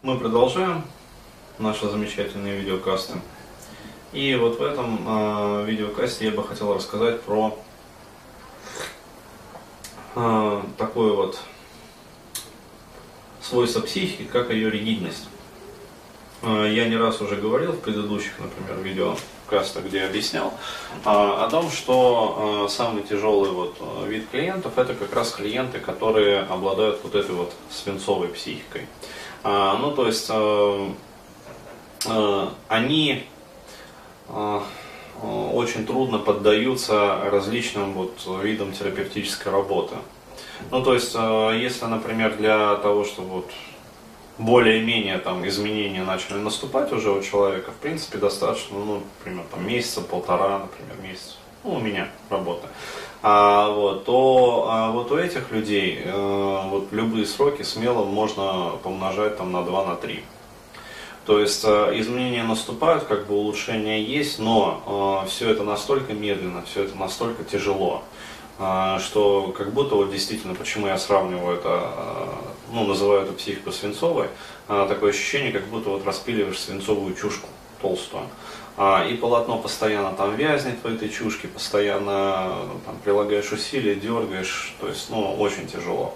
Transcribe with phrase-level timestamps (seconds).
[0.00, 0.84] Мы продолжаем
[1.58, 3.14] наши замечательные видеокасты.
[4.12, 7.58] И вот в этом э, видеокасте я бы хотел рассказать про
[10.14, 11.40] э, такое вот
[13.42, 15.26] свойство психики, как ее ригидность.
[16.42, 20.54] Э, я не раз уже говорил в предыдущих, например, видеокастах, где объяснял
[21.04, 23.76] э, о том, что э, самый тяжелый вот
[24.06, 28.86] вид клиентов это как раз клиенты, которые обладают вот этой вот свинцовой психикой.
[29.48, 30.30] Ну, то есть
[32.68, 33.24] они
[35.22, 39.96] очень трудно поддаются различным вот видам терапевтической работы.
[40.70, 43.50] Ну, то есть, если, например, для того, чтобы вот
[44.36, 50.00] более-менее там изменения начали наступать уже у человека, в принципе, достаточно, ну, например, там месяца,
[50.02, 52.68] полтора, например, месяц, ну, у меня работа,
[53.22, 59.36] а, вот, то а, вот у этих людей э, вот любые сроки смело можно помножать
[59.36, 60.22] там на 2, на 3.
[61.26, 66.62] То есть э, изменения наступают, как бы улучшения есть, но э, все это настолько медленно,
[66.62, 68.02] все это настолько тяжело,
[68.58, 72.28] э, что как будто вот действительно, почему я сравниваю это э,
[72.72, 74.28] ну, называю эту психику свинцовой,
[74.68, 77.48] а, такое ощущение, как будто вот распиливаешь свинцовую чушку
[77.80, 78.24] толстую.
[78.80, 82.54] А, и полотно постоянно там вязнет в этой чушке, постоянно
[82.86, 86.14] там, прилагаешь усилия, дергаешь, то есть, ну, очень тяжело.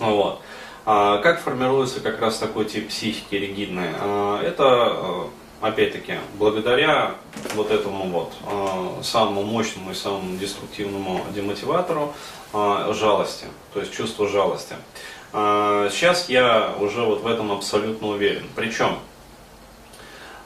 [0.00, 0.40] Вот.
[0.84, 3.90] А как формируется как раз такой тип психики ригидной?
[4.00, 5.28] А, это,
[5.60, 7.14] опять-таки, благодаря
[7.54, 12.12] вот этому вот а, самому мощному и самому деструктивному демотиватору
[12.52, 14.74] жалости, то есть чувство жалости.
[15.32, 18.46] А, сейчас я уже вот в этом абсолютно уверен.
[18.56, 18.98] Причем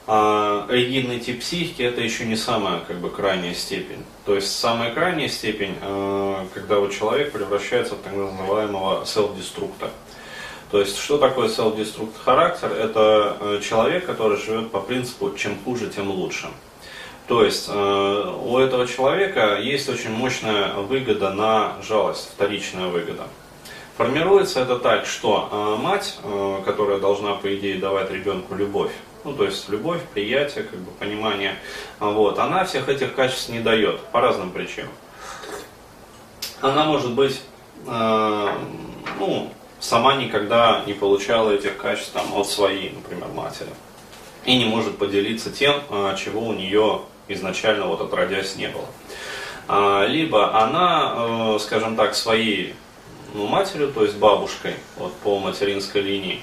[0.05, 4.03] а, ригидный тип психики это еще не самая как бы крайняя степень.
[4.25, 9.91] То есть самая крайняя степень, а, когда вот человек превращается в так называемого self-деструктора.
[10.73, 12.71] То есть, что такое self-destruct характер?
[12.71, 16.47] Это э, человек, который живет по принципу «чем хуже, тем лучше».
[17.27, 23.27] То есть, э, у этого человека есть очень мощная выгода на жалость, вторичная выгода.
[23.97, 28.91] Формируется это так, что э, мать, э, которая должна, по идее, давать ребенку любовь,
[29.23, 31.55] ну, то есть любовь, приятие, как бы понимание,
[31.99, 34.91] вот, она всех этих качеств не дает по разным причинам.
[36.59, 37.41] Она может быть,
[37.85, 39.49] ну,
[39.79, 43.69] сама никогда не получала этих качеств там, от своей, например, матери.
[44.43, 45.75] И не может поделиться тем,
[46.17, 48.85] чего у нее изначально вот отродясь не было.
[49.67, 52.75] А, либо она, э, скажем так, своей
[53.33, 56.41] ну, матерью, то есть бабушкой вот, по материнской линии,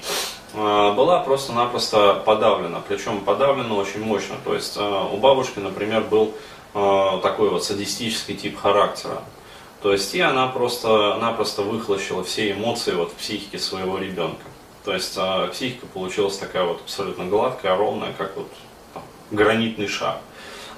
[0.53, 4.35] а, была просто-напросто подавлена, причем подавлена очень мощно.
[4.43, 6.33] То есть а, у бабушки, например, был
[6.73, 9.21] а, такой вот садистический тип характера.
[9.81, 14.43] То есть и она просто-напросто выхлощила все эмоции вот в психике своего ребенка.
[14.85, 15.17] То есть
[15.51, 18.47] психика получилась такая вот абсолютно гладкая, ровная, как вот
[18.93, 20.19] там, гранитный шар.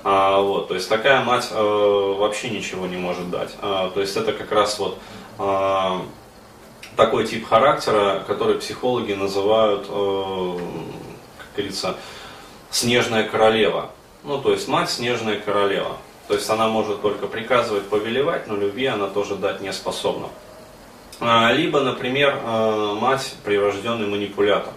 [0.03, 3.56] А, вот, то есть такая мать э, вообще ничего не может дать.
[3.62, 4.97] А, то есть это как раз вот
[5.40, 6.06] а,
[6.97, 10.58] такой тип характера, который психологи называют, э,
[11.38, 11.96] как говорится,
[12.69, 13.91] снежная королева.
[14.24, 15.97] Ну, то есть мать снежная королева.
[16.28, 20.28] То есть она может только приказывать, повелевать, но любви она тоже дать не способна.
[21.20, 24.74] А, либо, например, э, мать прирожденный манипулятор.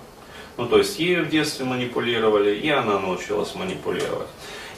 [0.56, 4.28] Ну, то есть ею в детстве манипулировали, и она научилась манипулировать.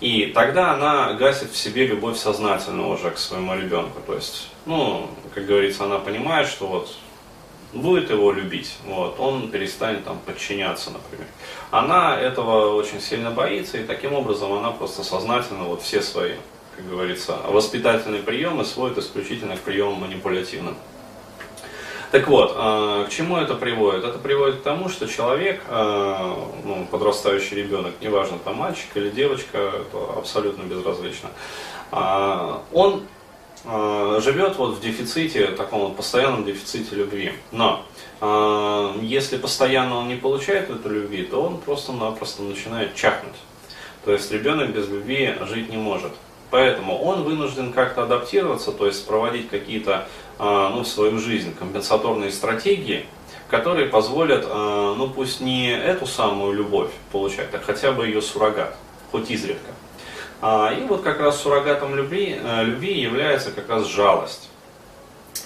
[0.01, 4.01] И тогда она гасит в себе любовь сознательно уже к своему ребенку.
[4.07, 6.95] То есть, ну, как говорится, она понимает, что вот
[7.73, 11.27] будет его любить, вот, он перестанет там подчиняться, например.
[11.71, 16.35] Она этого очень сильно боится, и таким образом она просто сознательно вот все свои,
[16.77, 20.77] как говорится, воспитательные приемы сводит исключительно к приемам манипулятивным.
[22.11, 24.03] Так вот, а, к чему это приводит?
[24.03, 29.59] Это приводит к тому, что человек, а, ну, подрастающий ребенок, неважно, там мальчик или девочка,
[29.59, 31.29] это абсолютно безразлично,
[31.91, 33.03] а, он
[33.65, 37.33] живет вот в дефиците, таком вот постоянном дефиците любви.
[37.51, 37.85] Но
[39.03, 43.35] если постоянно он не получает эту любви, то он просто-напросто начинает чахнуть.
[44.05, 46.13] То есть ребенок без любви жить не может.
[46.51, 53.07] Поэтому он вынужден как-то адаптироваться, то есть проводить какие-то ну, в свою жизнь компенсаторные стратегии,
[53.49, 58.77] которые позволят, а, ну пусть не эту самую любовь получать, а хотя бы ее суррогат,
[59.11, 59.71] хоть изредка.
[60.41, 64.51] А, и вот как раз суррогатом любви, э, любви является как раз жалость.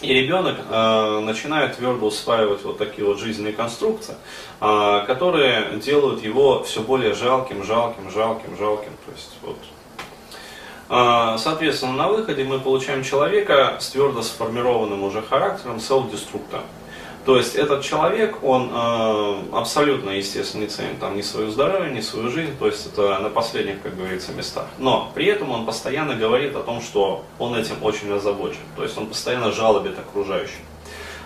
[0.00, 4.16] И ребенок начинает твердо усваивать вот такие вот жизненные конструкции,
[4.58, 8.90] которые делают его все более жалким, жалким, жалким, жалким.
[9.06, 9.81] То есть вот а,
[11.38, 16.62] соответственно, на выходе мы получаем человека с твердо сформированным уже характером селф-деструктора.
[17.24, 22.00] То есть этот человек, он э, абсолютно, естественно, не ценит там ни свое здоровье, ни
[22.00, 24.66] свою жизнь, то есть это на последних, как говорится, местах.
[24.78, 28.62] Но при этом он постоянно говорит о том, что он этим очень озабочен.
[28.74, 30.58] То есть он постоянно жалобит окружающих.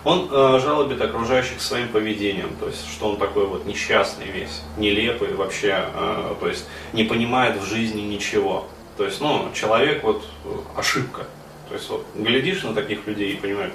[0.03, 5.33] Он э, жалобит окружающих своим поведением, то есть что он такой вот несчастный весь, нелепый
[5.33, 8.67] вообще, э, то есть не понимает в жизни ничего.
[8.97, 11.25] То есть, ну, человек вот э, ошибка.
[11.69, 13.73] То есть вот глядишь на таких людей и понимаешь,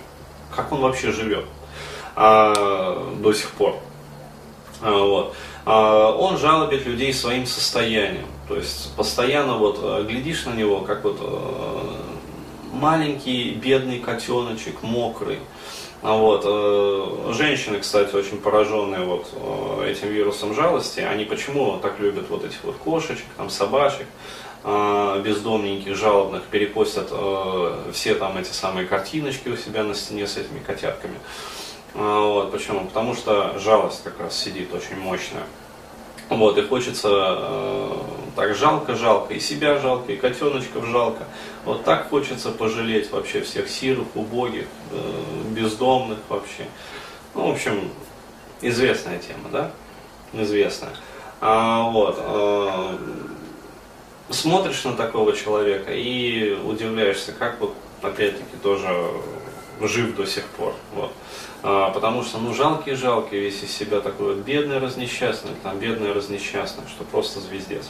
[0.54, 1.44] как он вообще живет
[2.16, 3.76] а, до сих пор.
[4.80, 5.36] А, вот.
[5.64, 8.26] А, он жалобит людей своим состоянием.
[8.48, 11.90] То есть постоянно вот э, глядишь на него, как вот э,
[12.72, 15.38] маленький бедный котеночек, мокрый.
[16.02, 17.32] А вот.
[17.36, 19.28] Женщины, кстати, очень пораженные вот
[19.86, 24.08] этим вирусом жалости, они почему так любят вот этих вот кошечек, там, собачек,
[24.64, 27.10] бездомненьких, жалобных, перепостят
[27.92, 31.18] все там эти самые картиночки у себя на стене с этими котятками.
[31.94, 32.86] А, вот, почему?
[32.86, 35.44] Потому что жалость как раз сидит очень мощная.
[36.28, 37.90] Вот, и хочется э,
[38.36, 41.24] так жалко-жалко, и себя жалко, и котеночков жалко.
[41.66, 46.64] Вот так хочется пожалеть вообще всех сирых, убогих, э, бездомных вообще.
[47.34, 47.90] Ну, в общем,
[48.62, 49.70] известная тема, да?
[50.32, 50.92] Известная.
[51.42, 52.96] А, вот, э,
[54.32, 58.88] смотришь на такого человека и удивляешься, как вот, опять-таки, тоже
[59.80, 60.74] жив до сих пор.
[60.94, 61.12] Вот.
[61.62, 66.84] А, потому что, ну, жалкий-жалкий весь из себя такой вот бедный, разнесчастный, там, бедный, разнесчастный,
[66.88, 67.88] что просто звездец.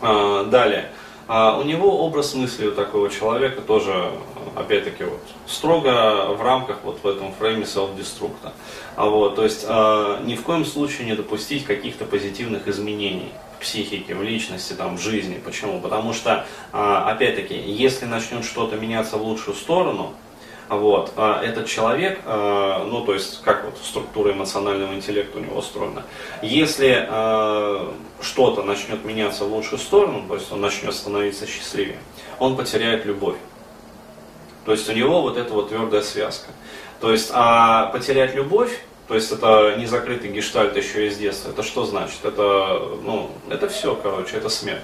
[0.00, 0.90] А, далее.
[1.26, 4.10] А у него образ мысли у такого человека тоже,
[4.60, 8.52] опять-таки, вот, строго в рамках вот в этом фрейме селф-деструкта.
[8.96, 13.62] А вот, то есть а, ни в коем случае не допустить каких-то позитивных изменений в
[13.62, 15.40] психике, в личности, там, в жизни.
[15.44, 15.80] Почему?
[15.80, 20.14] Потому что, а, опять-таки, если начнет что-то меняться в лучшую сторону,
[20.68, 21.12] вот.
[21.16, 26.02] А этот человек, э, ну то есть как вот структура эмоционального интеллекта у него устроена,
[26.42, 31.98] если э, что-то начнет меняться в лучшую сторону, то есть он начнет становиться счастливее,
[32.38, 33.36] он потеряет любовь.
[34.68, 36.50] То есть у него вот эта вот твердая связка.
[37.00, 41.48] То есть а потерять любовь, то есть это не закрытый гештальт еще из детства.
[41.52, 42.22] Это что значит?
[42.22, 44.82] Это, ну, это все, короче, это смерть.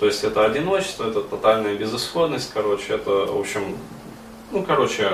[0.00, 3.78] То есть это одиночество, это тотальная безысходность, короче, это, в общем,
[4.50, 5.12] ну, короче,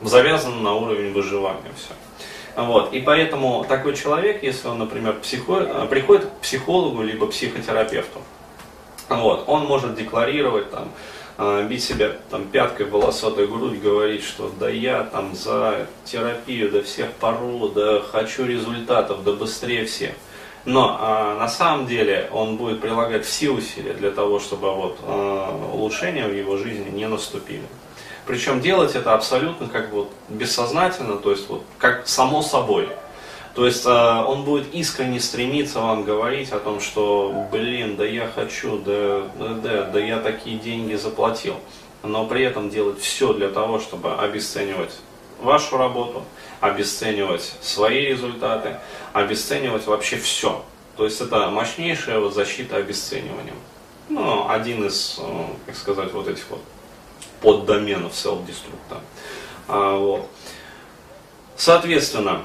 [0.00, 2.62] завязано на уровень выживания все.
[2.62, 2.92] Вот.
[2.92, 5.88] И поэтому такой человек, если он, например, психо...
[5.90, 8.20] приходит к психологу либо психотерапевту,
[9.08, 11.23] вот, он может декларировать, там, э,
[11.68, 16.82] бить себя там, пяткой в волосатую грудь, говорить, что да я там за терапию, да
[16.82, 20.12] всех пору, да хочу результатов, да быстрее всех.
[20.64, 25.70] Но а, на самом деле он будет прилагать все усилия для того, чтобы вот, а,
[25.74, 27.64] улучшения в его жизни не наступили.
[28.26, 32.88] Причем делать это абсолютно как бы вот бессознательно, то есть вот как само собой.
[33.54, 38.26] То есть э, он будет искренне стремиться вам говорить о том, что, блин, да я
[38.26, 41.54] хочу, да, да, да, да я такие деньги заплатил.
[42.02, 44.90] Но при этом делать все для того, чтобы обесценивать
[45.40, 46.22] вашу работу,
[46.60, 48.76] обесценивать свои результаты,
[49.12, 50.64] обесценивать вообще все.
[50.96, 53.56] То есть это мощнейшая вот защита обесцениванием.
[54.08, 56.60] Ну, один из, э, как сказать, вот этих вот
[57.40, 58.98] поддоменов self-destruct.
[59.68, 60.28] А, вот.
[61.56, 62.42] Соответственно,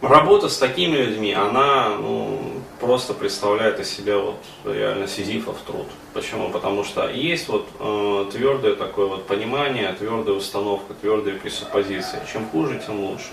[0.00, 2.38] работа с такими людьми, она ну,
[2.80, 5.86] просто представляет из себя вот реально сизифов труд.
[6.14, 6.50] Почему?
[6.50, 12.18] Потому что есть вот э, твердое такое вот понимание, твердая установка, твердые пресуппозиции.
[12.32, 13.30] Чем хуже, тем лучше.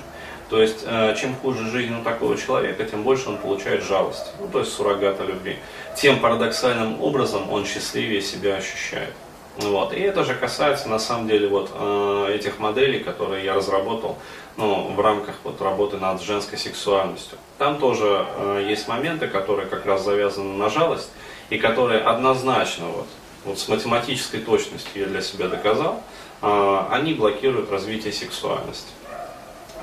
[0.49, 4.47] То есть, э, чем хуже жизнь у такого человека, тем больше он получает жалость, ну,
[4.47, 5.57] то есть суррогата любви.
[5.95, 9.13] Тем парадоксальным образом он счастливее себя ощущает.
[9.57, 9.91] Вот.
[9.93, 14.17] И это же касается на самом деле вот э, этих моделей, которые я разработал
[14.55, 17.37] ну, в рамках вот, работы над женской сексуальностью.
[17.57, 21.09] Там тоже э, есть моменты, которые как раз завязаны на жалость
[21.49, 23.07] и которые однозначно вот,
[23.45, 26.03] вот с математической точностью я для себя доказал,
[26.43, 28.91] э, они блокируют развитие сексуальности.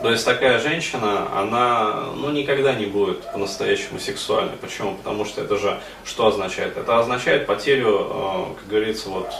[0.02, 4.56] То есть такая женщина, она ну, никогда не будет по-настоящему сексуальной.
[4.60, 4.96] Почему?
[4.96, 6.76] Потому что это же что означает?
[6.76, 9.30] Это означает потерю, э, как говорится, вот,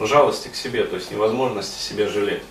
[0.00, 2.42] жалости к себе, то есть невозможности себе жалеть.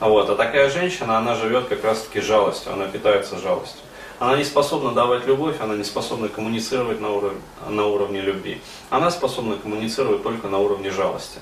[0.00, 0.30] Вот.
[0.30, 3.80] А такая женщина, она живет как раз-таки жалостью, она питается жалостью.
[4.18, 8.60] Она не способна давать любовь, она не способна коммуницировать на уровне, на уровне любви.
[8.90, 11.38] Она способна коммуницировать только на уровне жалости.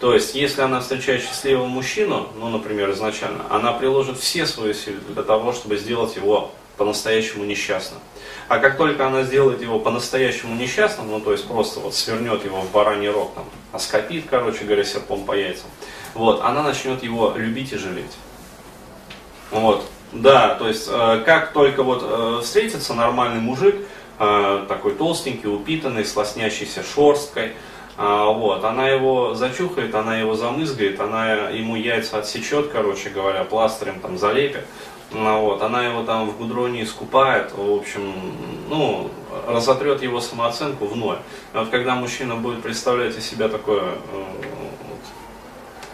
[0.00, 4.98] То есть, если она встречает счастливого мужчину, ну, например, изначально, она приложит все свои силы
[5.08, 8.00] для того, чтобы сделать его по-настоящему несчастным.
[8.48, 12.62] А как только она сделает его по-настоящему несчастным, ну то есть просто вот свернет его
[12.62, 15.68] в бараний рог, там, оскопит, короче говоря, серпом по яйцам,
[16.14, 18.16] вот, она начнет его любить и жалеть.
[19.50, 19.84] Вот.
[20.12, 23.76] Да, то есть э, как только вот э, встретится нормальный мужик,
[24.18, 27.52] э, такой толстенький, упитанный, с лоснящейся шерсткой,
[28.00, 34.16] вот, она его зачухает, она его замызгает, она ему яйца отсечет, короче говоря, пластырем там
[34.16, 34.64] залепит,
[35.12, 38.14] ну, вот, она его там в гудроне искупает, в общем,
[38.70, 39.10] ну,
[39.46, 41.18] разотрет его самооценку в ноль.
[41.52, 43.84] И вот когда мужчина будет представлять из себя такое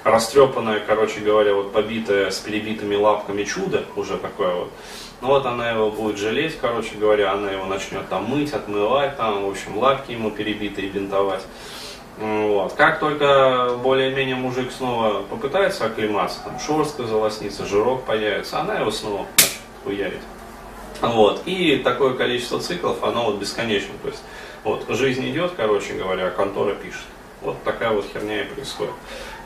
[0.04, 4.70] растрепанное, короче говоря, вот побитое с перебитыми лапками чудо, уже такое вот.
[5.22, 9.44] Ну вот она его будет жалеть, короче говоря, она его начнет там мыть, отмывать, там,
[9.44, 11.42] в общем, лапки ему перебитые бинтовать.
[12.18, 12.72] Вот.
[12.72, 19.26] Как только более-менее мужик снова попытается оклематься, там шерстка залоснится, жирок появится, она его снова
[19.84, 20.22] хуярить.
[21.02, 21.42] Вот.
[21.44, 23.94] И такое количество циклов, оно вот бесконечно.
[24.02, 24.22] То есть,
[24.64, 27.04] вот, жизнь идет, короче говоря, а контора пишет.
[27.42, 28.94] Вот такая вот херня и происходит.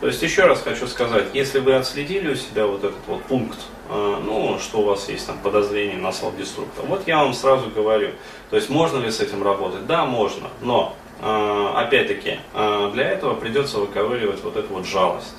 [0.00, 3.58] То есть еще раз хочу сказать, если вы отследили у себя вот этот вот пункт,
[3.90, 8.12] э, ну, что у вас есть там подозрение на салдеструктор, вот я вам сразу говорю,
[8.48, 9.86] то есть можно ли с этим работать?
[9.86, 15.36] Да, можно, но опять-таки э, для этого придется выковыривать вот эту вот жалость.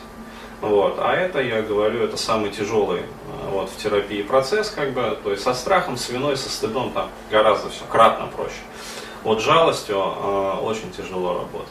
[0.62, 0.98] Вот.
[1.00, 3.04] А это, я говорю, это самый тяжелый э,
[3.50, 7.10] вот, в терапии процесс, как бы, то есть со страхом, с виной, со стыдом там
[7.32, 8.62] гораздо все кратно проще.
[9.24, 10.00] Вот жалостью
[10.64, 11.70] очень тяжело работать.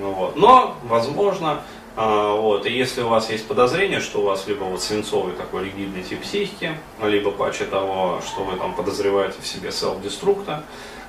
[0.00, 0.36] Вот.
[0.36, 1.62] Но, возможно,
[1.94, 2.66] а, вот.
[2.66, 6.22] И если у вас есть подозрение, что у вас либо вот свинцовый такой ригидный тип
[6.22, 10.64] психики, либо паче того, что вы там подозреваете в себе селф-деструкта, а,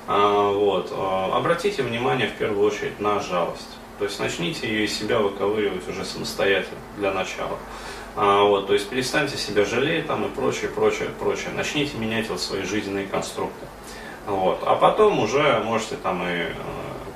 [0.06, 3.68] вот, а, обратите внимание в первую очередь на жалость.
[3.98, 7.58] То есть начните ее из себя выковыривать уже самостоятельно для начала.
[8.16, 11.50] Вот, то есть перестаньте себя жалеть там и прочее, прочее, прочее.
[11.56, 13.66] Начните менять вот свои жизненные конструкты.
[14.26, 14.60] Вот.
[14.64, 16.46] А потом уже можете там и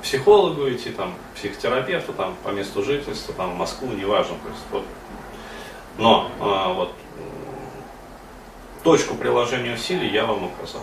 [0.01, 4.35] психологу идти, там, психотерапевту, там, по месту жительства, там, в Москву, неважно.
[4.43, 4.83] То есть, вот.
[5.97, 6.93] Но а, вот
[8.83, 10.81] точку приложения усилий я вам указал.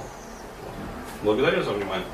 [1.26, 2.06] Благодарю за внимание.